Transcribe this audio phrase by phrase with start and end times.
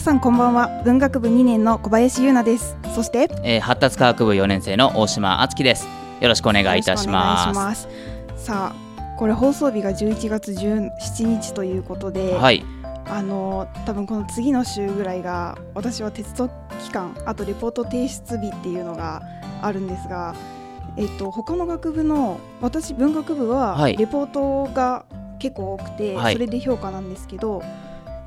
[0.00, 0.82] 皆さんこんばんは。
[0.82, 2.74] 文学部2年の小林優奈です。
[2.94, 5.86] そして、えー、発達科学部4年生の大島敦樹です。
[6.22, 7.86] よろしくお願いいたします。
[8.34, 12.64] さあこれ放送日が11月17日ということで、はい、
[13.08, 16.48] あの多分この次の週ぐらいが私は鉄道
[16.82, 19.20] 期間あとレポート提出日っていうのが
[19.60, 20.34] あるんですが
[20.96, 25.04] えっと他の学部の私文学部はレポートが
[25.38, 27.62] 結構多くて、はい、それで評価なんですけど、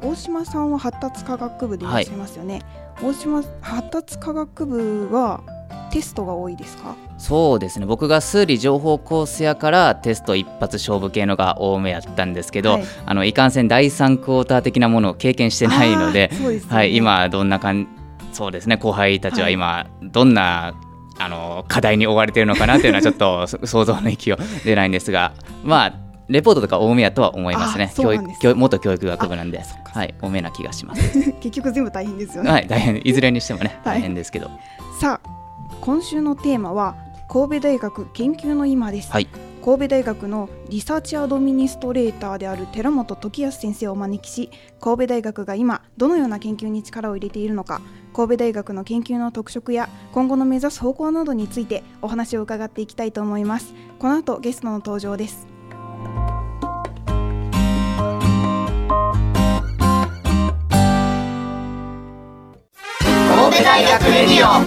[0.04, 2.62] 大島さんは発達科学部でいらっしゃいますよね、
[2.96, 5.42] はい、大島発達科学部は
[5.92, 6.96] テストが多いですか？
[7.20, 7.86] そうですね。
[7.86, 17.88] 僕が数理情報コースやからテスト一発勝負系のが多めやったんですけど、はい、あのいかんせん第3クォーター的なものを経験してないので、ね、はい、今どんなかん
[18.32, 18.78] そうですね。
[18.78, 20.74] 後輩たちは今どんな、
[21.20, 25.94] あの課題に追われているのかなというのはちょっと 想像の域を出ないんですがまあ
[26.30, 27.92] レポートとか多めやとは思いますね。
[27.96, 31.32] 教育教元教育学部なんで、はい、多めな気がします。
[31.42, 32.50] 結局全部大変ですよね。
[32.52, 34.50] はい、大変、いずれにしてもね、大変ですけど。
[35.00, 35.30] さあ、
[35.82, 36.96] 今週のテーマは
[37.30, 39.12] 神戸大学研究の今です。
[39.12, 39.28] はい。
[39.64, 44.50] 神戸大学のリサーチアドミニストレーターである寺本時康先生をお招きし
[44.82, 47.80] 神戸大学が今どのような研究に力を入れているのか
[48.14, 55.53] 神戸大学の研究の特色や今後の目指す方向などについてお話を伺っていきたいと思いますこの後ゲストの登場です
[63.54, 64.66] 神戸大学レディオ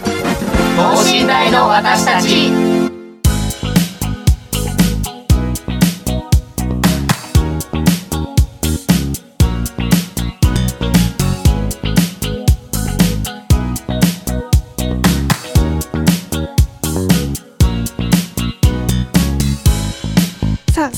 [0.77, 2.96] 等身大の私たち。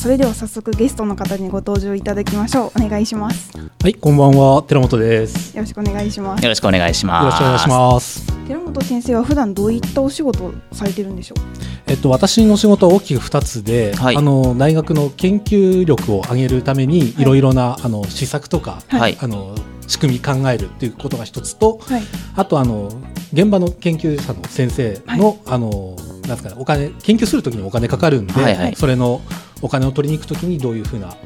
[0.09, 2.83] それでは早速ゲストの方にご登場いただきましょう。
[2.83, 3.53] お願いします。
[3.59, 4.63] はいこんばんは。
[4.63, 5.55] 寺本です。
[5.55, 6.43] よろしくお願いします。
[6.43, 7.25] よろしくお願いします。
[7.25, 8.47] よろしくお願いします。
[8.47, 11.43] 寺本先生は普段どういったお仕事をされてるんでしょう？
[11.89, 17.23] えっと私の仕事は大きく二つで、はい、あの大学の研究力を上げるためにい。
[17.23, 19.55] ろいろな、あの施策とか、はい、あの
[19.89, 22.03] 仕組み考えるっていうことが一つと、はい、
[22.35, 22.89] あとあの
[23.35, 29.21] 現場の研究者の先生の、あのなんですかねお金研究するときにお金かかるんで、はいはい、それの
[29.63, 31.17] お金を取りに行くときにどういうふうな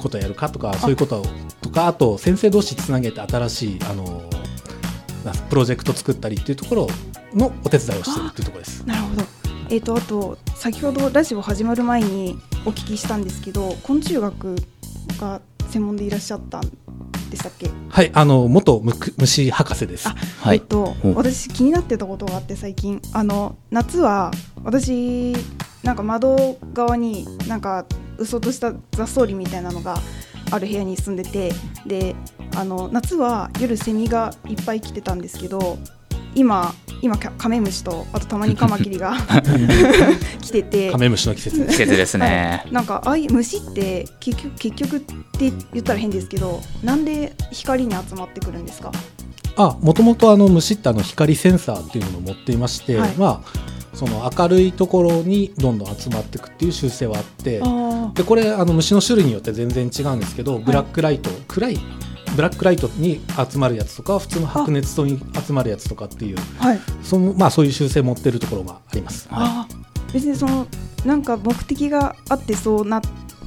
[0.00, 1.24] ことをやるかとかそういうこと
[1.60, 4.22] とかあと先生同士つなげて新しいあの
[5.48, 6.88] プロジェクト作ったりっていうところ
[7.34, 8.86] のお手伝いをしてるっていうところです。
[8.86, 9.22] なるほど
[9.70, 14.56] えーと、あと先ほどラジオ始まる前にお聞きしたんですけど昆虫学
[15.18, 16.70] が専門でいらっしゃったん
[17.32, 17.68] でしたっけ？
[17.88, 18.80] はいあの元
[19.18, 20.08] 虫博士です。
[20.08, 23.00] はい、えっと、私気になってたことがあって最近。
[23.12, 24.30] あの夏は
[24.62, 25.34] 私
[25.82, 27.86] なんか窓側になんか
[28.18, 29.96] うそとした雑草林みたいなのが
[30.50, 31.52] ある部屋に住んでて。
[31.86, 32.14] で
[32.54, 35.78] あの夏は夜セミがいっぱい来てたんですけど
[36.34, 39.16] 今今カメムシとあとたまにカマキリが
[40.40, 40.92] 来てて。
[40.92, 41.66] カメムシの季節。
[41.66, 48.92] 季節ですね、はい、なんかああいう虫って結局結局って言ったら変ですけどなんで光に集まってくるんですか？
[49.56, 57.60] あもともとあの虫ってあの光センサーっていうのを持っていまして、はい、まあその明るいところにどんどん集まっていくっていう習性はあって
[58.14, 61.78] でこれあの虫の種類によって全然違うんですけど、ブラックライト暗い
[62.34, 63.20] ブラックライトに
[63.50, 69.28] 集まるやつとか普通の白熱灯に集まるやつとかっていう、はい、そのまあ、そういう習性を持っているところがあります。
[69.30, 69.66] は
[70.10, 70.66] い、別にその
[71.04, 73.00] なんか目的があってそうなっ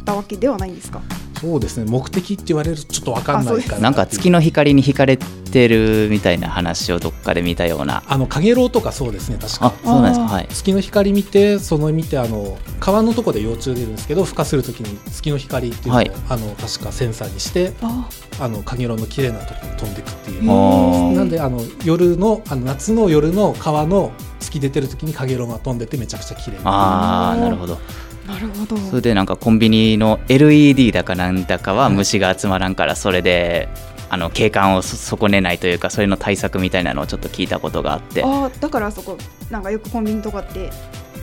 [0.05, 1.01] たわけではないんですか？
[1.45, 1.85] そうですね。
[1.85, 8.03] 目的って言われるとちょっと分かんないかななんか月の光に惹かれてるみたいな話をどっかで見たような。
[8.07, 9.73] あのかげろうとかそうですね確か。
[9.83, 18.09] そうなんですか、はい、月の光見てその見てあの川のとこで幼虫出るんですけど孵化するときに月の光っていうのを、はい、あの確かセンサーにしてあ。
[18.49, 20.43] のかげろうの綺麗なところに飛んでいくっていう。
[20.43, 27.79] なんであの夜のあの夏の夜の川の月出てるときにかげろうが飛んでてめちゃくちゃ綺麗ああなるほど
[28.27, 33.69] なるほどそれでなんかコンビニの LED だかなんだかは虫が集まらんからそれで
[34.09, 39.17] あの景観を損ねないというかそれの対策みたいなのをちょっと聞いたことがあってあだからそこ
[39.49, 40.69] なんかよくコンビニとかって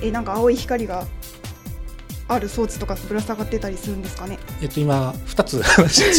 [0.02, 1.04] えなんか青い光が
[2.28, 4.38] ある装置とかぶら下がってたりするんですかね？
[4.62, 5.62] えっと今二つ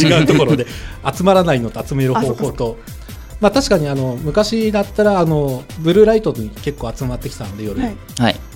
[0.02, 0.66] 違うところで
[1.12, 2.78] 集まらないのと集める方法と。
[3.44, 7.96] まあ、確かにあの昔だったらあのブルーライトに結構集まってきたので夜、はい、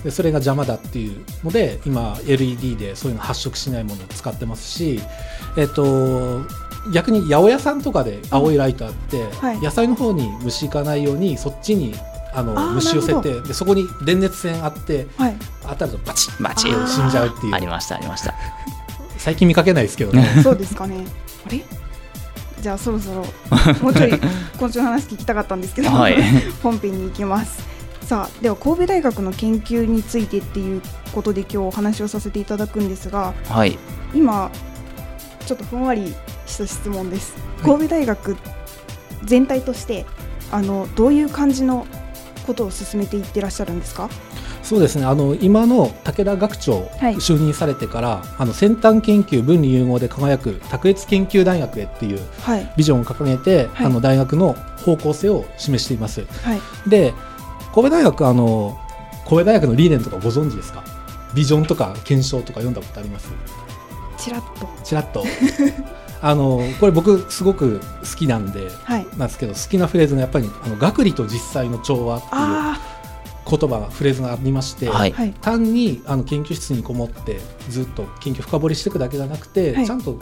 [0.03, 4.99] でそれが邪魔だっていうので今 LED でそういうの発色しないものを使ってますし、
[5.57, 6.41] えっと、
[6.91, 11.93] 逆に八百屋さんとかで青いライトあって、はい、野菜の方に虫行かないようにそっちに
[12.33, 16.87] あの虫寄せてでそこに電熱線あって、はい、当たるとバチッバチッ。
[16.87, 17.53] 死んじゃうっていう。
[17.53, 18.33] ありましたありました。
[19.19, 20.27] 最近見かけないですけどね。
[20.41, 21.05] そうですかね。
[21.45, 21.63] あれ？
[22.61, 23.25] じゃあそろそろ
[23.81, 24.19] もうちょい
[24.59, 26.15] 今週の話聞きたかったんですけど、はい、
[26.61, 27.67] 本編に行きます。
[28.01, 30.81] さあでは神戸大学の研究についてっていう
[31.13, 33.77] ことで今日お話をさせていただくんですが、はい、
[34.15, 34.49] 今
[35.45, 36.15] ちょっとふんわり
[36.47, 38.35] した質問です、神戸大学
[39.25, 40.07] 全体として
[40.51, 41.85] あのどういう感じの
[42.47, 44.09] ことを進めていってらっしゃるんですか？
[44.69, 45.05] そうですね。
[45.05, 52.19] あの今の武田学長、はい、就任されてからあの先端研究分離融合で輝く卓越研究大学へっていう
[52.77, 56.23] ビジョンを掲げて、はい、あの大学の方向性を示しています。
[56.43, 57.15] はい、で
[57.73, 58.79] 神戸大学あの
[59.27, 60.83] 神戸大学の理念とかご存知ですか？
[61.33, 63.31] ビジョンとか検証とか読んだことあります？
[64.19, 64.69] ちらっと。
[64.83, 65.23] ちらっと。
[66.21, 72.98] あのこれ僕すごく好きなんで、はい、なんですけど好きなフレーズのやっぱりあの学理と実際の調和っていう
[73.49, 80.19] 言葉フレーズがありまして、はい、単にあの研究室にこもってずっと研究深掘りしていくだけじゃなくて、はい、ちゃんと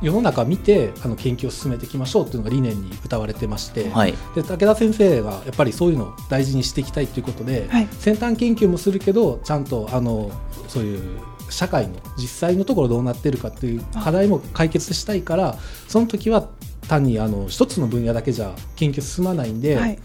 [0.00, 10.32] 世の中見てあの研究を進めていきましょうっていうのが理念に歌われてまして、はい、で武田先生がやっぱりそういうのを大事にしていきたいということで、はい、先端研究もするけどちゃんとあの
[10.66, 11.20] そういう
[11.50, 16.48] 社会の実際のところどうなってるかっていう課題も解決したいからその時は
[16.88, 19.98] 単にあの一つの分野だけじゃ研究進まないんで、はい、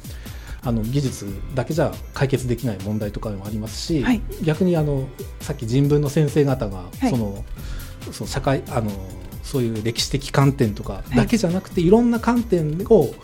[0.67, 5.07] あの技術だけじゃ解決できない問題とかもありますし、はい、逆にあの
[5.39, 7.43] さっき人文の先生方がその、はい、
[8.11, 8.91] その社会あの
[9.43, 13.15] そういう歴史的観点とかだけじゃなくて、い、ろんな観点を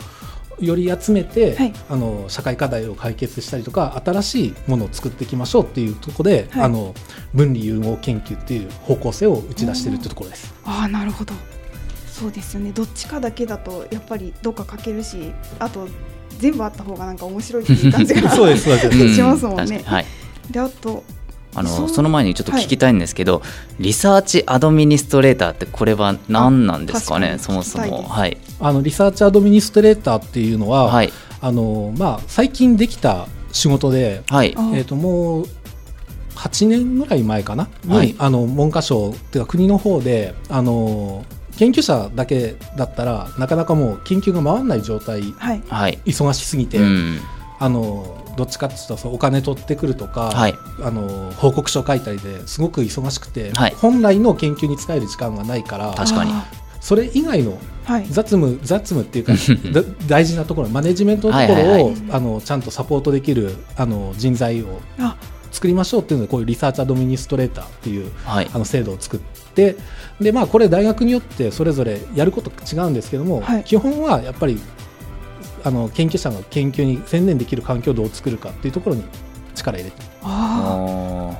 [0.58, 6.94] より集めて、はい、あの社会課題を解決したりとか新しいものを作っていきましょうっていうところで、はい、あの
[7.34, 10.54] 文理融合研究っていう方向性を打ち出しているというところです。
[10.64, 11.34] あなるほど。
[12.06, 12.72] そうですよね。
[12.72, 15.88] どっちかだけだとやっぱりどっか欠けるしあと
[16.38, 19.14] 全部あった方がなんか面白いっていう感じが そうですそうです。
[19.14, 19.82] しますもんね。
[19.84, 20.06] はい、
[20.50, 21.02] であと
[21.54, 23.40] あのその前にちょっと聞きたいんですけど、は
[23.78, 27.36] い、リサーチアドミニストレーターってこれは何なんですかね？
[27.38, 34.50] そもそも、はい、あのリサーチアドミニストレーターっていうのは、はい、あのまあ、最近できた仕事で、はい。
[34.50, 35.46] えー、ともう
[36.34, 37.68] 8年ぐらい前かな？
[37.84, 41.24] に、はい、あの文科省っていうか国の方であの
[41.58, 45.54] 研究者だけだったらなかなかもう研究が回らない状態、は
[45.88, 47.20] い、忙しすぎて、うん、
[47.58, 56.32] あのどっちかっていうとお金取ってくるとか、はい、あの報告書書いたりですごく忙しくて、はい、本来の研究に使える時間がないから確かに。
[56.80, 57.58] それ以外の
[58.10, 59.32] 雑務、雑務っていうか
[60.06, 64.80] 大事なところマネジメントのところを、はいはいはい、あのちゃんとサポートできるあの人材を
[65.50, 69.76] 作りましょうっていうのでこういうリサーチアドミニストレーターっていう、はい、あの制度を作ってで、
[70.32, 74.60] まあ、これ大学によってそれぞれやること違うんですけども、はい、基本はやっぱり
[75.64, 79.04] あの研究者の研究に専念できる環境をどう作るかっていうところに
[79.54, 79.96] 力入れて。
[80.22, 81.36] あ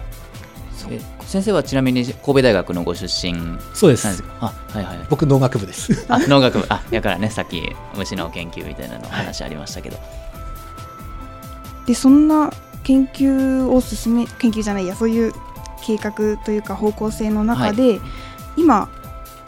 [1.27, 3.35] 先生はちなみに神戸大学のご出身
[3.73, 4.23] そうです。
[4.41, 6.05] あ、はいはい、僕農学部です。
[6.13, 6.67] あ農学部。
[6.69, 7.63] あだからねさっき
[7.97, 10.03] 虫の研究みたいなの話ありましたけど、は
[11.85, 15.33] い、でそんな研究を進め研究じゃないやそういう
[15.85, 18.01] 計画というか方向性の中で、はい、
[18.57, 18.89] 今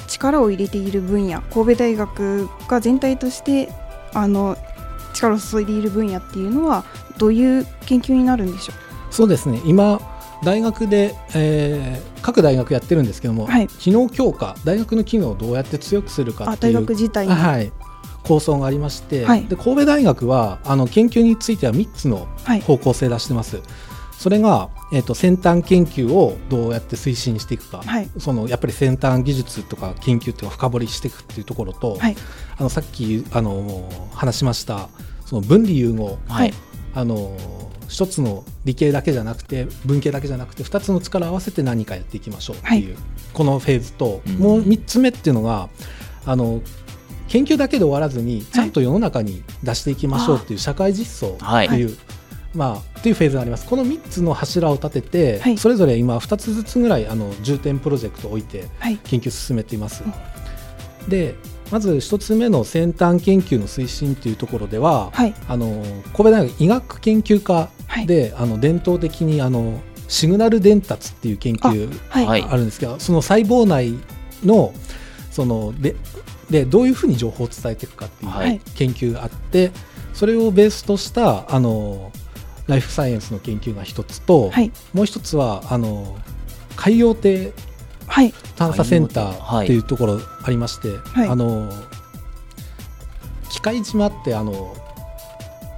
[0.07, 3.73] 力を入れている分野神戸大学が全体として
[4.13, 4.57] あの
[5.15, 6.85] 力を注いでいる分野っていうのは
[7.19, 8.73] どういう研究になるんでしょ
[9.11, 9.15] う？
[9.15, 9.61] そうですね。
[9.65, 9.99] 今
[10.45, 17.73] 大学で、えー、各大学やってるんですけども、はい、機能強化大学の機能をどうやって強くするかっていう大学自体はい、
[18.23, 22.29] 構想がありまして、はい、で神戸大学はあの研究については3つの
[22.67, 23.57] 方向性出してます。
[23.57, 23.65] はい、
[24.19, 31.99] それが、えーと、先端研究をどうやって推進していくか、はい、そのやっぱり先端技術とか研究っていうのを深掘りしていくっていうところと、
[32.59, 34.89] あのさっきあの話しました
[35.27, 36.19] その分離融合、
[36.95, 37.37] あの
[37.89, 42.97] 一つの理系だけじゃなくて文系だけじゃなくて2つの力を合わせて何かやっていきましょうっていう、
[43.35, 45.69] このフェーズと、もう3つ目っていうのが
[46.25, 46.63] あの
[47.29, 51.97] 研究だけで終わらずにちゃんと世の中に出していきましょうっていう社会実装っていう、
[52.57, 53.67] まあ、っていうフェーズがあります。
[53.67, 58.65] この3つの柱を立てて、はい、それぞれ今2つずつぐらいあの重点プロジェクトを置いて
[59.05, 60.03] 研究進めています。
[60.03, 60.11] は
[61.07, 61.35] い、で
[61.71, 65.83] まず一つ目の先端研究の推進というところでは、はい、あの
[66.17, 67.69] 神戸大学医学研究科
[68.07, 73.95] で、はい、あの伝統的にあのシグナル伝達っていう研究があるんですけど、はい、その細胞内
[74.45, 74.73] の
[75.31, 75.97] そので
[76.49, 79.73] でどういうふうに情報を伝えていくかっていう研究があって、
[80.15, 82.13] それをベースとしたあの
[82.67, 84.53] ライフサイエンスの研究が一つと、
[84.93, 86.17] もう一つはあの
[86.77, 87.53] 海洋亭
[88.57, 90.89] 探査センターっていうところありまして、
[91.29, 91.71] あの
[93.51, 94.77] 機械島ってあの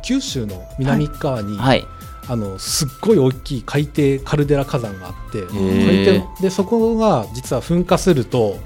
[0.04, 1.84] 九州の南側に、はい、
[2.28, 8.56] あのすっごい大きい海底カルデラ火山があって海底でそこが実は噴火すると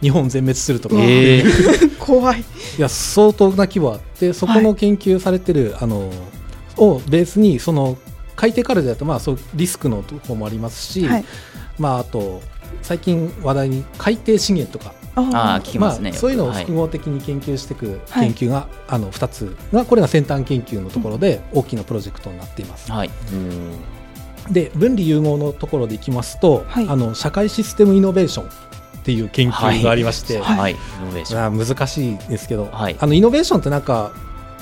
[0.00, 2.40] 日本全滅するとか、えー、怖い。
[2.40, 2.44] い
[2.80, 6.10] や相当な規模あってそこの研究されてる、はい、あの
[6.76, 7.96] をベースにその
[8.36, 11.24] 海底カルデラとまあそうリスクのところもありますし、はい、
[11.78, 12.42] まああと
[12.82, 14.94] 最近話題に海底資源とか。
[15.14, 22.90] あ聞きますね、まあ、そういうのを複合的に研究していく研究が、はい、あの2つがこれが先端研究のところで大きなプロジェクトになっています。
[22.90, 23.10] はい、
[24.50, 30.76] で分離融合のところでいきますと、はい、あの社会システムイノベーションっていう研究がありまして、はい、
[31.24, 34.12] 難しいですけど、はい、あのイノベーションってなんか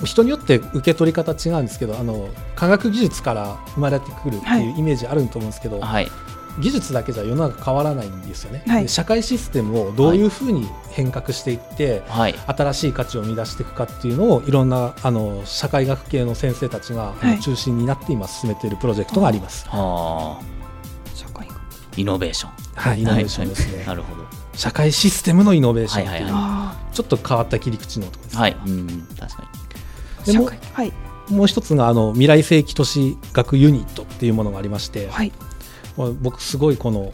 [0.07, 6.09] 人によって受け取り方違うんですけどあの科学技術から生まれてくるっていうイメージあると思うんですけど、はい、
[6.59, 19.67] 技術だけじゃ世の中変わらないんですよね、はい、社会システムをどういうふうに変革していって、はい、新しい価値を生み出していくかっていうのをいろんなあの社会学系の先生たちが、はい、中心になって今進めているプロジェクトがあります。
[19.69, 20.41] は
[21.15, 21.47] 社会
[21.97, 22.53] イノベーション。
[22.75, 24.25] はいイノベーションですね、 なるほど。
[24.55, 26.29] 社会システムのイノベーションっていう、
[26.93, 29.07] ちょっと変わった切り口のところです、はい、うん。
[29.19, 29.70] 確かに
[30.25, 30.93] でも、はい、
[31.31, 35.33] もう一つがあの未来世紀都市学ユニットっていうものがありまして、はい、
[36.21, 37.13] 僕すごいこの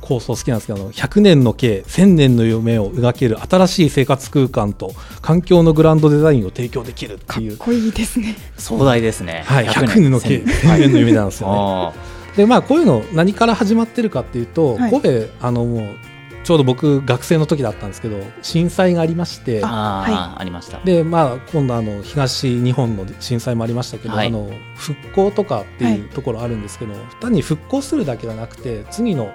[0.00, 4.92] 構想好きなんですけど100年の計1000年の夢を描ける新しい生活空間と
[5.22, 7.56] 環境のグランドデザインを提供できるっていう。
[7.56, 8.36] かっこいいですね。
[8.58, 10.92] 壮大ですね、はい、100年の計1000年。
[10.92, 12.14] の夢なんですよね。
[12.36, 15.96] でまあこういうの何から始まってるかっていうと、はい、神戸あのもう
[16.44, 20.78] ちょうど僕学生の時だったんですけど震災がありましてあ,、ありました。
[20.84, 29.32] で、まあ、今度あの東日本の震災もありましたけど、はい、あの復興とかっていうところあるんですけど、はい、単に復興するだけじゃなくて次の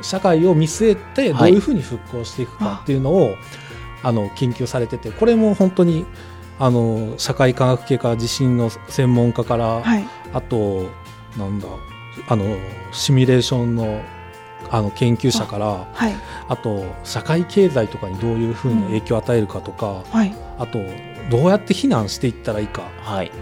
[0.00, 3.36] 社会を見据えてどういうふうに復興していくかっていうのを、はい、
[4.04, 6.06] あの研究されててこれも本当に
[6.60, 9.82] あの社会科学系から地震の専門家から、
[10.32, 10.90] あと
[11.36, 11.68] なんだ
[12.28, 12.56] あの
[12.90, 14.02] シミュレーションの
[14.70, 16.14] あの研究者からあはい、
[16.48, 20.78] あと社会経済とかにどういうふうに影響を与えるかとか、うんはい、あと
[21.30, 23.32] どうやって避難していったらいいか、はい、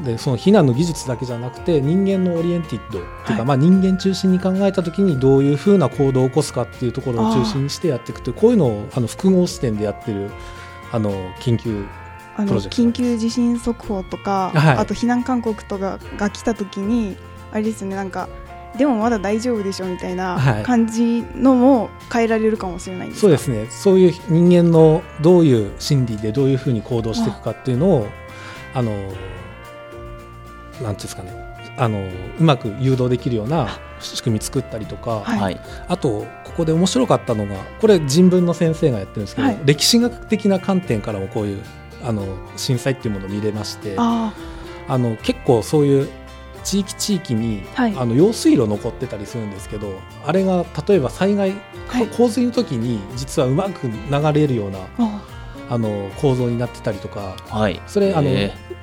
[0.00, 10.30] でその避難の技術だけじゃなくて人間のオリエンティッドっていうか、まあ、人間中心に考えた時にどういうふうな行動を起こすかっていうところを中心にしてやっていくというこういうのをあの複合視点でやってる
[10.92, 11.10] あの
[11.40, 11.86] 研究
[12.36, 17.16] あの緊急地震速報とか、はい、あと避難勧告とかが来た時に
[17.52, 18.28] あれですよねなんか
[18.76, 23.66] でもまだ大丈夫でしょみたいな感じのも変えられるかもしれないそうですね。
[23.70, 28.06] そういう人間のどういう心理でどういうふうに行動していくかっていうのを
[28.74, 31.52] あのなんていうんですかね。
[31.76, 32.06] あの
[32.38, 41.62] うまく誘導できるような仕組み作ったりとか、はい、あとここで面白かったのがこれ人文の先生がやってるんですけど、はい、歴史学的な観点からもこういう
[42.04, 42.24] あの
[42.56, 44.32] 震災っていうものを見れましてあ
[44.88, 46.08] の結構そういう
[46.64, 51.52] 地域地域に、はい、あの用水路残ってたりするんですけどあれが例えば災害、
[51.88, 54.78] はい、洪水の時に実はうまく流れるような
[55.68, 58.30] あの構造になってたりとか、はい、それあの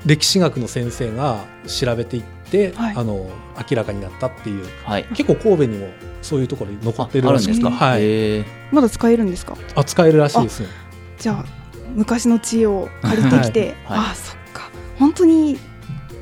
[0.06, 3.30] 歴史学の先生が調べていって、はい、あの
[3.70, 5.88] 明らかになったっていう、はい、結構神戸にも
[6.22, 7.46] そういうところに残ってるらしい。
[7.48, 9.56] ですか、はい、まだ使えるんですか？
[9.74, 10.68] あ使えるらしいですね
[11.18, 11.44] じゃあ
[11.94, 14.70] 昔の知恵を借りてきて、はい、あそっか。
[14.98, 15.58] 本当に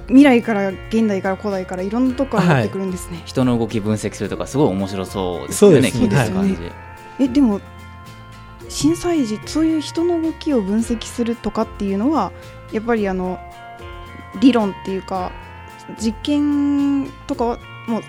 [0.09, 6.57] 未来から現代から古代からいろんなとこから持ってくるんですね、はい、人の動き分析するとかすごい面白そうですよね聞いてる感じ、
[7.21, 7.61] えでも
[8.69, 12.33] 震災時そういう人の動きを分析するとかっていうのは
[12.73, 13.39] やっぱりあの
[14.41, 15.33] 理論っていうか
[15.99, 18.03] 実験とかはもう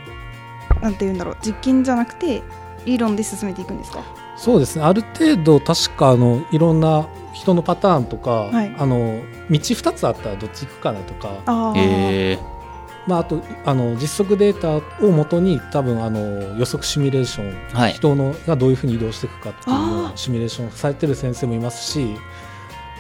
[0.82, 2.44] なんて言うんだろう実験じゃなくて
[2.86, 4.04] 理論で進めていくんですか？
[4.40, 4.86] そうですね。
[4.86, 11.42] ある程度確かあのいろんな人のパターンとか、はい、あの道2つあったらどっち行くかなとか。
[11.46, 12.60] あ,、えー。
[13.08, 16.20] まあ、あとあの実測データをもとに多分あの
[16.60, 22.18] 予測シミュレーション、はい、人のがどういうふうに移動していくかっていうシミュレーションされてる先生もいますし、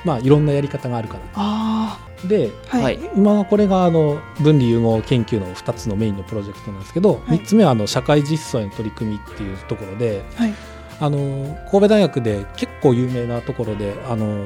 [0.04, 10.54] まあ、いろんなやり方があるかなで、はい、今はこれがあの分離融合研究の2つのメインのプロジェクトなんですけど、はい、3つ目はあの社会実装への取り組みっていうところで、はい、
[11.00, 14.46] あの神戸大学で結構有名なところであの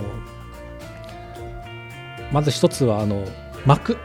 [2.32, 3.26] まず一つはあの
[3.66, 3.98] 幕。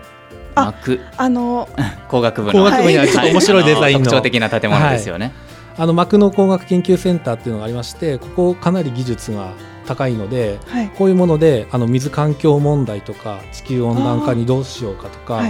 [0.54, 1.00] 幕。
[1.16, 1.68] あの
[2.08, 2.52] 工学部の。
[2.52, 5.34] 工学部にはちょっと面白いデザインの、特徴的な建物ですよね、はい、
[5.84, 9.52] あの幕の工学研究センターっていうのがありましてここかなり技術が
[9.86, 15.42] 高いので、はい、こういうものであの水環境問題とか地球温暖化にどうしようかとか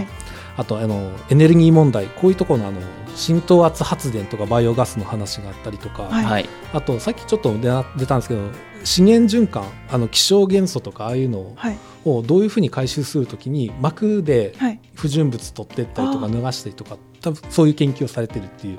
[0.57, 2.81] あ,、とあのエネルギー問題こういうところのあの
[3.19, 8.41] 浸透圧発電とかバイオガスの話があったりとか、はい、あとさっきちょっと出たんですけど
[8.85, 11.57] 資源循環あの気象元素とかああいうの
[12.05, 14.55] をどういうふうに回収するときに膜で
[14.95, 18.79] 不純物取っていったりとか脱がしたりとか多分そういう研究をされてるっていう。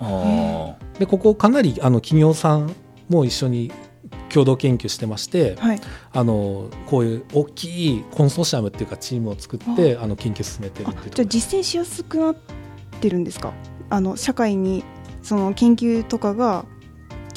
[0.98, 2.74] でここかなりあの企業さん
[3.10, 3.72] も一緒に
[4.29, 5.81] 共同研究してまして、はい、
[6.13, 12.36] あのこういう大きいコンソーシアムっていうかチームを作ってあの研究進めてるっていうじゃあ実践しやすくなっ
[13.01, 13.51] てるんですか？
[13.89, 14.84] あの社会に
[15.24, 16.65] その研究とかが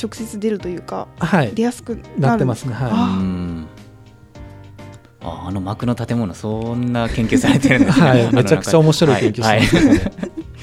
[0.03, 2.75] 直接出るというか、はい、出やすくなってますね。
[2.75, 2.91] はい、
[5.23, 8.07] ああの幕の建物そんな研究されてるんですね。
[8.07, 10.13] はい、 めちゃくちゃ面白い研究してますね。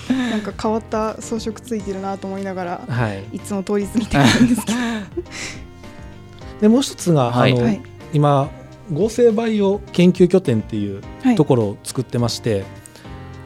[0.31, 4.77] なんか変わった装飾ついてるなと思いながら、はい、いつも通り過ぎてるんですけど。
[6.61, 7.81] でもう一つが、はい、あの、はい、
[8.13, 8.49] 今
[8.91, 11.01] 合成バイオ研究拠点っていう
[11.37, 12.65] ところを作ってまして、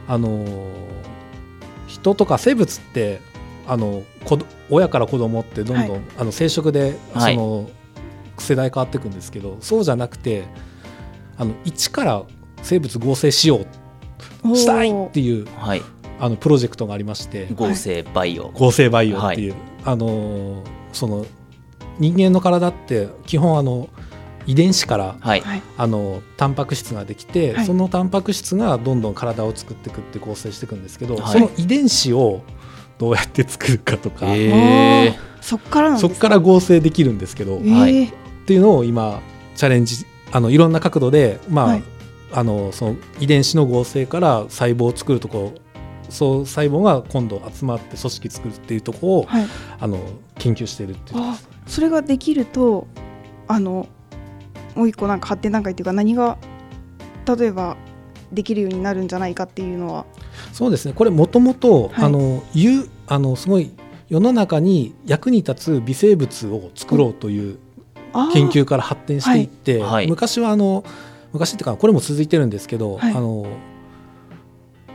[0.08, 0.44] あの
[2.04, 3.20] 人とか生物って
[3.66, 4.02] あの
[4.68, 7.70] 親から子供ってどんどん、はい、あの生殖でその、
[8.38, 10.44] 世代変わっていくんですけどそうじゃなくて
[11.38, 12.22] あの一から
[12.62, 13.64] 生物合成しよ
[14.44, 15.82] うしたいっていう、はい、
[16.20, 21.24] あのプロジェクトがありまして合成バイオ合成バイオっていう、はい、あのその
[21.98, 23.88] 人間の体って基本あの
[24.46, 25.42] 遺伝子から、はい、
[25.76, 32.42] あのタンパク質ができて、はい、そのタンパク質がどんどん体を作っていくって構成していくんですけど、はい、その遺伝子を
[32.98, 38.12] どうやって作るかとか、えー、そっからそっから合成できるんですけど、えー、っ
[38.46, 39.20] ていうのを今
[39.56, 41.78] チャレンジあのいろんな角度で、まあ
[42.36, 45.64] あのその遺伝子の合成から細胞を作るところ
[46.10, 49.26] そう細胞が今度集まって組織作るっていうところを、
[49.78, 50.00] あの
[50.38, 51.20] 研究しているっていう
[51.66, 52.88] それができると
[53.46, 53.88] あの
[54.74, 56.38] もう一個なんか発展段階っていうか何が
[57.38, 57.76] 例えば
[58.32, 60.06] できるようになるんじゃないかっていうのは。
[60.52, 60.94] そうですね。
[60.94, 63.70] これもともとあのうあのすごい
[64.08, 67.58] 世の中に役に立つ微生物を作ろうという
[68.32, 70.84] 研究から発展していって、はい、昔はあの
[71.32, 73.46] 昔っていうかこれも続いてるんですけど、はい、あの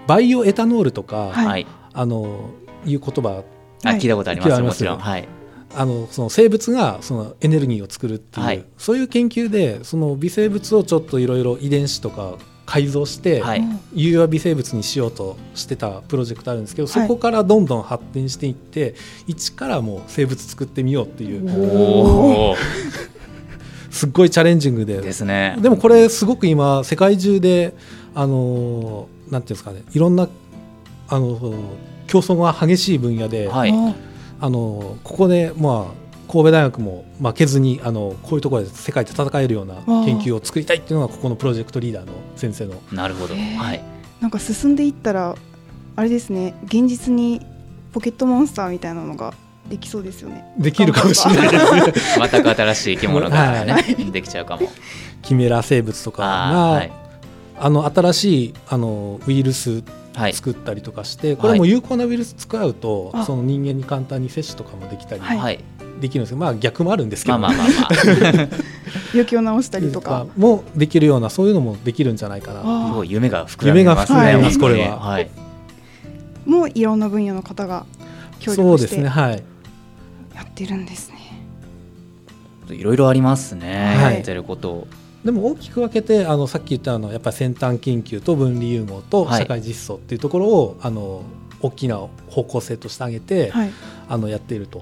[0.08, 2.50] バイオエタノールとか、はい、あの
[2.86, 3.44] いう言葉
[3.84, 5.28] あ聞いたことありますもちろん、はい、
[5.76, 18.94] あのその生物がそのエネルギーを作るっていう、はい、そういう研究でその微生物をちょっといろいろ遺伝子とか改造して、はい、有用微生物にしようとしてたプロジェクトあるんですけど、そこからどんどん発展していって
[19.26, 22.56] 一からもう生物作ってみようっていう。
[23.90, 25.02] すっごいチャレンジングで。
[25.02, 25.58] ですね。
[25.62, 27.74] でもこれすごく今世界中で
[28.14, 30.30] あのなんていうんですかねいろんな
[31.08, 31.40] あの
[32.06, 33.74] 競争が激しい分野で、はい、
[34.42, 39.76] あのここでまあ神戸大学も負けずにあのこういうところで世界で戦えるような
[40.06, 42.82] 研究を作りたいっていうのがここのプロジェクトリーダーの先生の。
[42.92, 43.84] なるほど、はい、
[44.22, 45.36] なんか進んでいったら
[45.96, 47.46] あれですね現実に
[47.92, 49.34] ポケットモンスターみたいなのが
[49.68, 50.46] できそうですよね。
[50.58, 51.60] できるかもしれないで
[52.00, 52.30] すね。
[52.32, 54.70] 全く新しい生き物がね、はい、できちゃうかも。
[55.22, 56.92] キメラ生物とかがあはい、
[57.60, 59.84] あの新しいあのウイルス
[60.34, 65.60] 作ったりとかして、はい、これも有効なウイルス使うと、その人間に簡単に接種とかもできたり、はい、
[66.00, 68.48] できるんですけど、まあ、逆もあるんですけど、まあまあまあ、まあ、
[69.14, 70.28] 病気を治したりとか。
[70.38, 72.88] もできるようなそういうのもできるんじゃないかな。
[72.90, 74.20] すごい夢が膨らみますね。
[74.20, 75.30] 夢が膨らみます、これは、はい、
[76.46, 77.86] もういろんな分野の方が
[78.40, 79.44] 協力してそうですねはい。
[80.36, 81.18] やってるんですね。
[82.70, 84.88] いろいろありますね、はい、やってること
[85.24, 91.24] でも大きく分けてあのさっき言ったのやっぱり先端研究と分離融合と社会実装っていうところを、はい、あの
[91.62, 93.72] 大きな方向性としてあげて、はい、
[94.08, 94.82] あのやっていると。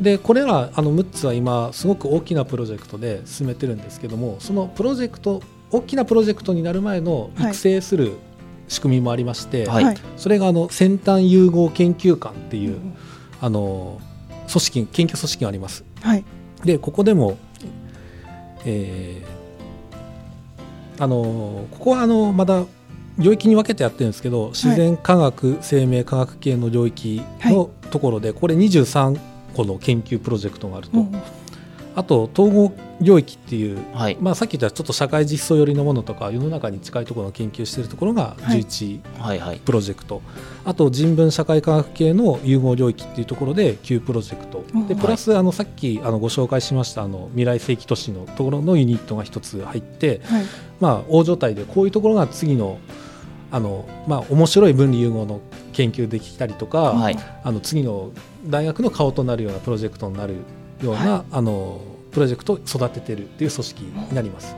[0.00, 8.14] でこれらあの6つは今すごく大きなプロジェクトで進めてるんですけどもそのプロジェクト大きなプロジェクトになる前の育成する
[8.68, 12.80] 仕組みもありまして、はい、それがあの先端融合研究館っていう、
[13.40, 14.00] あの
[14.48, 15.84] 組織研究組織があります。
[16.00, 16.24] はい、
[16.64, 17.38] でここでも、
[18.64, 19.35] えー、
[20.98, 22.64] あのここはあのまだ
[23.18, 29.18] 領域に分けてやってるんですけど自然科学、はい、生命科学系の領域のところで、これ23
[29.54, 31.04] 個の研究プロジェクトがあると。
[31.96, 37.86] あと統合領域っていう、はい、まあ、さっき言ったちょっと社会実装寄りのものとか世の中に近いところの研究してい。
[37.86, 40.22] るところが11プロジェクト、
[40.64, 44.64] あと人文社会科学系の融合領域っていうところで9プロジェクト。
[44.88, 50.44] でプラスあのさっきあのご紹介しましたあの未来世紀都市のところのユニットが1つ入って、はい、
[50.80, 52.78] まあ、大所帯でこういうところが次の
[53.50, 55.40] あの、まあ、面白い分離融合の
[55.72, 58.10] 研究できたりとか、はい、あの次の
[58.46, 60.36] 大学の顔となるようなプロジェクトになる
[60.82, 64.56] ような、はい、あのプロジェクトを育ててるっていう組織になります。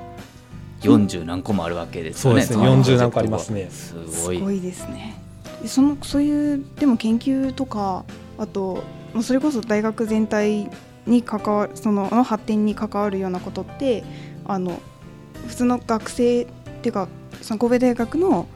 [0.83, 2.21] 40何個もあるわけですね。
[2.21, 2.63] そうですね。
[2.63, 3.69] 40何個ありますね。
[3.71, 4.37] すごい。
[4.37, 5.21] すごいですね。
[5.67, 8.05] そのそういうでも研究とか
[8.39, 8.85] あと
[9.23, 10.71] それこそ大学全体
[11.07, 14.05] に関わるそのの発展に関わるようなことって
[14.45, 14.81] あの
[15.49, 16.47] 普通の学生っ
[16.83, 17.09] ていうか
[17.43, 18.47] その神戸大学の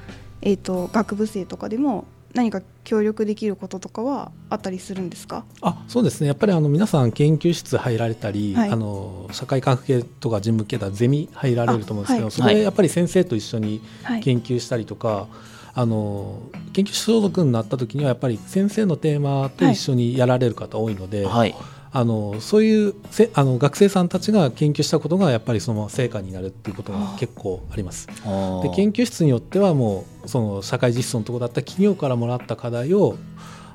[0.42, 5.44] えーと学部生とかでも何か協力できることとかはあったりするんですか？
[5.60, 6.26] あそうですね。
[6.26, 13.80] やっぱりあの皆さん研究室入られたり、はい、あの社会科学系とか人文系だゼミ入られると思うんですけど、はい、それでやっぱり先生と一緒に
[14.22, 15.26] 研究したりとか、はい、
[15.74, 16.42] あの
[16.72, 21.26] 研究所属になった時にはやっぱり先生のテーマと一緒にやられる方多いので。
[21.26, 21.54] はい
[21.94, 28.06] あのそういうせあの学生さんたちが研究したことがやっぱりその成果になるっていうことが結構あります。
[28.06, 33.16] で研究室によってはもうその社会実装のところだった企業からもらった課題を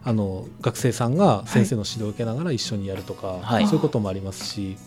[0.04, 4.78] あの学生さんが先生の指導を受けながら一緒にやるとか、はい、そういうこともありますし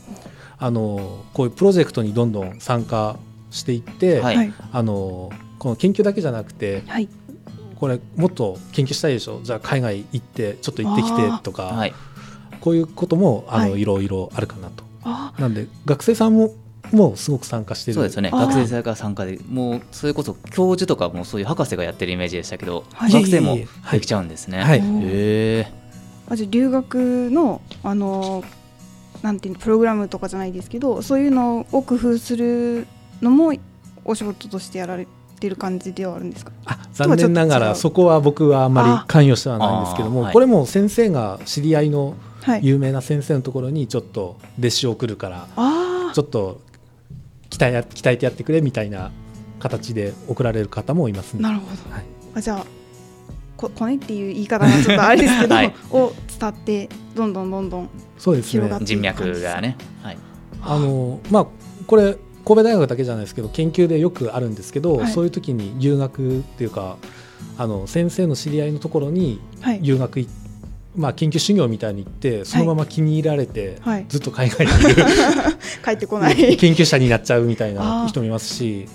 [0.58, 3.16] あのこういうプロジェクトにどんどん参加
[3.50, 7.08] していって、はい、あのこの研究だけじゃなくて、はい、
[7.76, 9.40] これもっと研究したいでしょ？
[9.42, 11.86] じゃあ海外行ってちょっと行ってきてとか、
[12.60, 14.84] こういうこともあの、い、ろいろあるかなと。
[15.40, 16.52] なんで学生さんも
[16.92, 17.94] もうすごく参加してる。
[17.94, 18.30] そうですよね。
[18.30, 23.56] 学生さんが参加でもうそれこそ教授とかもそういう博士がやってるイメージでしたけど、はい、学生も
[23.92, 24.62] できちゃうんですね。
[24.62, 25.72] はい、へえ。
[26.28, 28.44] あじゃ留学のあの
[29.22, 32.86] なんていうプログラムとかじゃないですけどそういうのを工夫する
[33.20, 33.52] のも
[34.04, 35.06] お仕事としてやられ
[35.38, 36.52] てる感じではあるんですか？
[36.64, 42.14] あ残念ながらそこは僕はあんまり関与してはないんですけどもこれも先生が知り合いの
[42.62, 45.48] 有名な先生のところにちょっと弟子を送るから
[46.14, 46.60] ちょっと
[47.50, 49.10] 鍛え鍛えてやってくれみたいな
[49.58, 52.66] 形で送られる方もいます、ね、なるほど、はい、あじゃあ
[53.56, 58.70] こコネっていう言い方がちょっとあれですけど、 はい、を伝ってどんどんどんどんそうですね。
[58.80, 60.18] 人脈がね、はい、
[60.62, 61.46] あのまあ
[61.86, 66.96] これ神戸大学だけじゃないですけど研究でよくあるんですけど、はい、そういう時に留学っていうか
[67.58, 69.40] あの先生の知り合いのところに
[69.82, 70.39] 留学行って、
[70.96, 75.04] まあ、研究修行みたいに行ってそのまま気に入られて、はい、ずっと海外にいる。
[75.84, 76.36] 帰ってこない。
[76.56, 78.86] 研究者になっちゃうみたいな人もいますし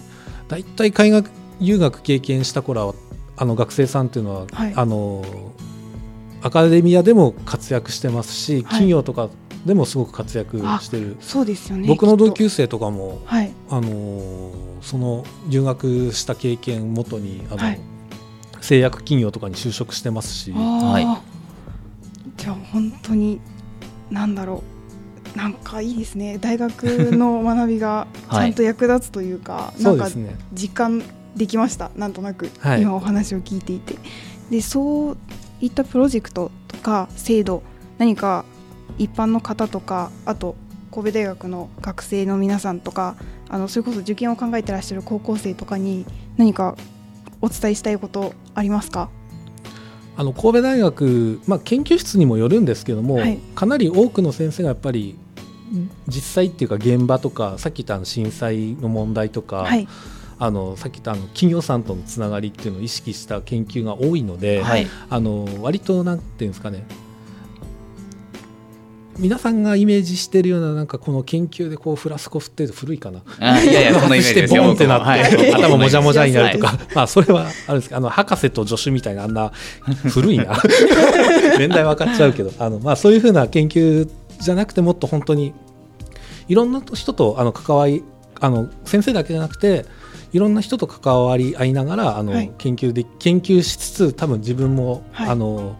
[0.49, 1.29] 大体海外
[1.61, 2.95] 留学経験した頃は
[3.37, 5.23] あの学生さんっていうのは、はい、あの
[6.41, 9.29] アカデミアでも活躍してますし、企業とか
[9.65, 11.17] でもすごく活躍してる。
[11.19, 17.77] そうですよね僕の同級生とかも、はい、あのその留学した経験をもとにあの、
[18.61, 20.51] 製薬企業とかに就職してますし。
[20.51, 21.24] はい
[22.71, 23.39] 本当に
[24.09, 24.63] なんだろ
[25.35, 25.37] う。
[25.37, 26.37] なんかいいですね。
[26.37, 30.07] 大学の学びが ちゃんと役立つというか、はい、なんか
[30.53, 31.03] 実感
[31.35, 33.97] できました、なんとなく、はい、今お話を聞いていて。
[34.49, 35.17] でそう
[35.59, 37.63] いったプロジェクトとか制度
[37.97, 38.45] 何か
[38.97, 40.55] 一般の方とかあと
[40.91, 43.15] 神戸大学の学生の皆さんとか
[43.49, 46.05] あのそれこそ受験を考えてらっしゃる高校生とかに
[46.37, 46.75] 何か
[47.41, 49.09] お伝えしたいことありますか？
[50.17, 55.17] あの神戸大学、まあ、研究室にもよるんですけども、はい、かなり多くの先生がやっぱり
[56.07, 59.87] 実際っていうか現場とかさっき言った震災の問題とか、はい、
[60.39, 66.85] あのさっき言ったあの企業さんとのつながりっていうのを意識した研究が多いので、はい、あの割となんていうんですかね
[69.17, 73.21] 皆さんがイメージしてるようななんかこの研究でこうフラスコ振ってると古いかな。
[73.39, 74.63] あいやいや このイメージですよ。
[74.63, 79.51] ボンってなって、はい、 頭もじゃもじゃになるとか、はい、まあそれはあるんですけど、あの博士と助手みたいなあんな
[80.09, 80.61] 古いな。
[81.57, 84.09] 年代分かっちゃうけど、あのまあそういうふうな研究
[84.41, 85.53] じゃなくてもっと本当に
[86.49, 88.03] いろんな人とあの関わり
[88.41, 89.85] あの先生だけじゃなくて。
[90.33, 95.77] いろんな人と関わり合いながらあの、研究で研究しつつ多分自分も、あの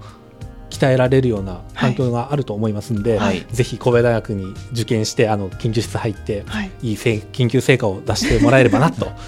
[0.75, 9.07] 鍛えられるような環境があると思いますので、はい、ぜひ神戸大学に受験してあの研究室入って、はい、いい研究成果を出してもらえればなと。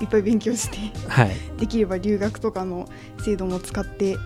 [0.00, 2.88] いっぱい勉強して、はい、できれば留学とかの
[3.22, 4.16] 制度も使って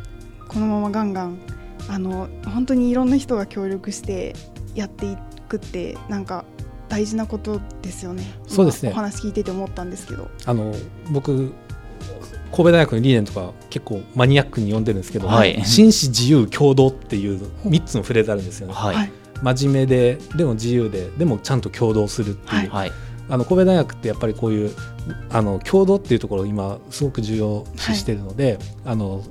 [0.49, 1.39] このままガンガン
[1.89, 4.35] あの本当にいろんな人が協力して
[4.75, 5.17] やってい
[5.49, 6.45] くってなんか
[6.89, 8.25] 大事なことですよね。
[8.47, 8.91] そうですね。
[8.91, 10.29] お話聞いてて思ったんですけど。
[10.45, 10.75] あの
[11.11, 11.53] 僕
[12.51, 18.75] 神戸大学の理念とか結構マニアックに読んでるんですけど、はい、紳士自由共同っていう3つのフレーズあるんですよね。
[18.75, 22.93] はい、真面目ででも自由ででもちゃんと共同するっていう、はい、
[23.29, 24.75] あの神戸大学ってやっぱりこういう
[25.31, 29.23] あの共同っていうところを今すごく重要視しているので、はい、あの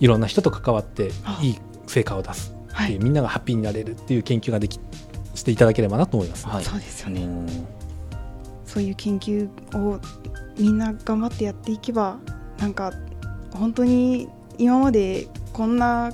[0.00, 4.78] いろんな人と関わっていい成果を出すっていう、みんながハッピーになれるっていう研究ができ
[5.34, 7.28] していただければなと思います、はい、そうですよね
[8.74, 10.00] そういう研究を
[10.58, 12.18] みんな頑張ってやっていけば
[12.58, 12.92] なんか
[13.52, 16.12] 本当に今までこんな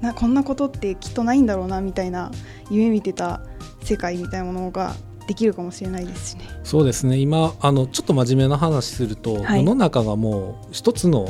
[0.00, 2.32] なこんなことってきっとないんだろうなみたいな
[2.68, 3.42] 夢見てた
[3.82, 4.94] 世界みたいなものが
[5.28, 6.48] できるかもしれないですしね。
[6.64, 7.18] そうですね。
[7.18, 11.28] 今あのちょっと真面目な話すると、はい、世の中がもう一つの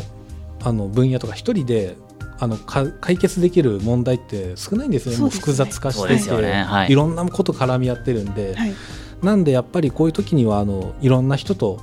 [0.62, 1.96] あの分野とか一人で
[2.38, 6.62] あの解決できる問題って少ないんですね、もう複雑化してて、ね。
[6.62, 8.74] はい、いろんなこと絡み合ってるんで、はい、
[9.22, 11.80] なんでやっぱりこういう時にはあのいろんな人と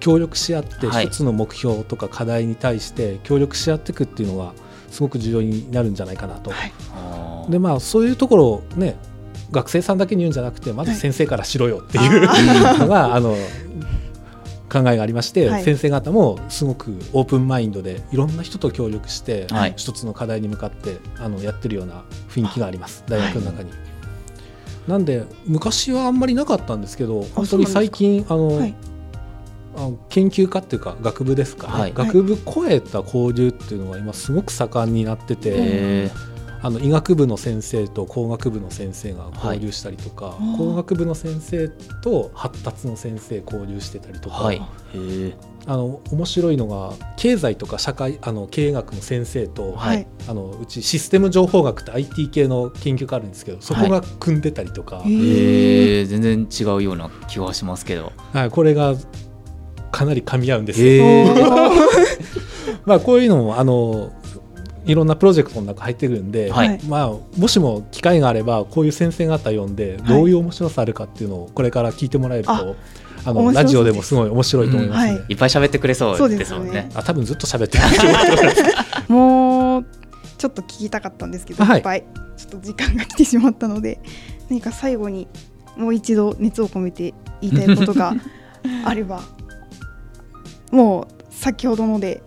[0.00, 4.54] 協力し合って一つの目標とか課題に対して協力し合っていくっていうのは
[4.90, 6.50] すごく重要になるんじゃないかなと。
[6.50, 6.66] は
[7.48, 8.96] い、でまあそういうところをね
[9.50, 12.20] 学生さんだけに言うんじゃなくてまず先生からしろよっていう、
[12.78, 13.34] のがあの
[14.70, 23.04] 考えがありまして、はい、先生方もすごくオープンマインドでいろんな人と協力して、はい、一つの課題に向かってあのやってるような雰囲気があります。
[23.08, 23.70] 大学の中に。
[24.88, 28.60] はい、なんで昔はあんまりなかったんですけど本当に最近あの、
[29.76, 36.10] あの研究家っていうか学部ですか、ね、学部超えた交流っていうのは今すごく盛んになってて。
[36.60, 41.68] あの医学部の先生と工学部の先生が交流したりとか、はい、工学部の先生
[42.02, 44.60] と発達の先生交流してたりとか、はい、
[45.66, 58.94] あの面白いのが経済とか社会あの経営学の先生と、はい、あのうちシステム情報学って IT 系の研究があるんですけどそこが組んでたりとか、はい、へ全然違うような気はしますけど、はい、これが
[59.92, 61.04] かなり噛み合うんですよ。
[62.84, 64.12] まあこういうのもあの
[64.88, 72.76] いろんなプロジェクトの中入ってくるんで、はい、まあ、もしも機会があればこういう先生方呼んでどういう面白さあるかっていうのをこれから聞いてもらえると、はい、
[73.26, 75.06] あのラジオでもすごい面白いと思います。
[75.06, 77.84] ね、うんはい、いっぱい喋ってくれそうですもんね、ね、あ多分ずっと喋ってる。
[79.14, 79.86] もう
[80.38, 82.04] ちょっと聞きたかったんですけど、い、っぱい。
[82.38, 84.00] ちょっと時間が来てしまったので
[84.48, 85.26] 何か最後に
[85.76, 88.14] もう一度熱を込めて言いたいことが
[88.84, 89.22] あれば
[90.70, 92.22] もう先ほどので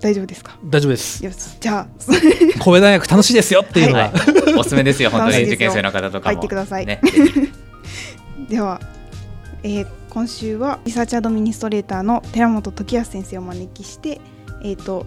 [0.00, 0.58] 大丈夫ですか？
[0.64, 1.24] 大丈夫です。
[1.24, 1.86] よしじゃあ。
[2.06, 5.44] 神戸大学楽しいですよっていうのは、はい、おすすめですよ本当に。
[5.44, 7.00] 受験生の方とか入ってください、ね、
[8.48, 8.80] では、
[9.62, 14.20] えー、今週はリサーチアドミニストレーターの寺本時康先生をお招きして
[14.62, 15.06] えっ、ー、と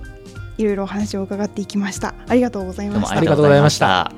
[0.58, 2.13] いろいろお話を伺っていきました。
[2.28, 3.17] ありがとうございました。
[3.17, 4.12] ありがとうございました。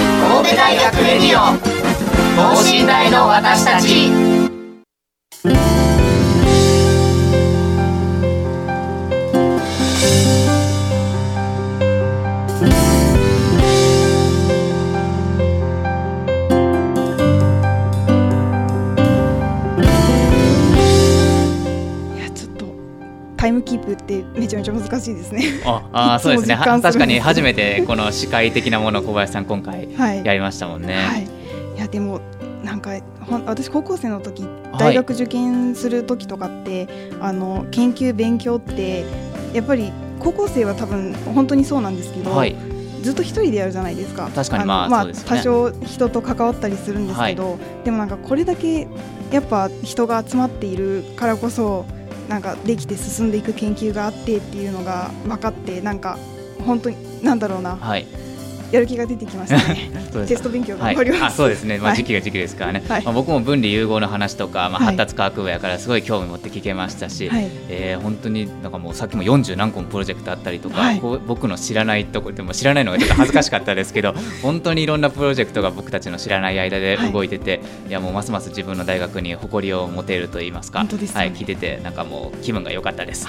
[0.00, 1.88] 神戸大学レディオ。
[2.38, 4.37] 等身大の私たち
[23.58, 25.60] ムキープってめちゃめちゃ難しいですね。
[25.64, 26.56] ああそうですね。
[26.56, 29.88] 確かに初めてこの司会的なものを小林さん今回
[30.24, 30.94] やりましたもんね。
[30.94, 31.22] はい、はい、
[31.76, 32.20] いやでも
[32.64, 32.92] なんか
[33.46, 34.44] 私高校生の時
[34.78, 39.04] 大学受験する時とかって、はい、あの研究勉強って
[39.52, 42.56] やっぱり高校生は多分本当にそうなんですけど、はい、
[43.02, 44.30] ずっと一人でやるじゃないですか。
[44.34, 48.88] 確かにまあ、まあ、多少人と関わったりするんですけど、はい、でもなんかこれだけ
[49.30, 51.84] やっぱ人が集まっているからこそ
[52.28, 56.18] なんかできて進んでいく研究があってっていうのが分かってなんか
[56.64, 58.06] 本当になんだろうな、はい、
[58.70, 59.90] やる気が出てきましたね。
[60.26, 83.26] テスト勉強頑張ります、はい、あそうですね、まあ、時期が時期ですからね、はい、まあ、僕も分離融合の話とか、まあ、発達科学部やからすごい興味持って聞けましたし、はい、えー、本当になんかもうさっきも40何個もプロジェクトあったりとか、はい、僕の知らないとこでも知らないのがちょっと恥ずかしかったですけど 本当にいろんなプロジェクトが僕たちの知らない間で動いてて、い、やもうますます自分の大学に誇りを持てると言いますか、ね、はい、聞いててなんかもう気分が良かったです、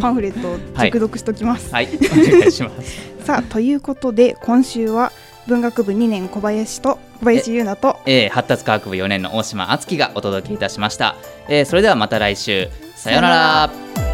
[0.00, 5.10] パンフレット熟読しときます、はい、お願いします さあということで今週は
[5.48, 11.16] 文学部2年小林と小林優奈と、えー、発達科学部4年の大島敦樹がお届けいたしました、
[11.48, 12.68] えー、それではまた来週。
[12.94, 14.05] さようなら